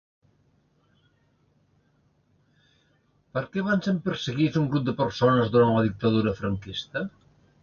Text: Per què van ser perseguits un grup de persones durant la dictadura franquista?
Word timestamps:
Per 3.37 3.45
què 3.57 3.67
van 3.69 3.85
ser 3.89 3.95
perseguits 4.09 4.61
un 4.63 4.69
grup 4.73 4.89
de 4.89 4.97
persones 5.05 5.53
durant 5.53 5.77
la 5.79 5.89
dictadura 5.91 6.35
franquista? 6.43 7.07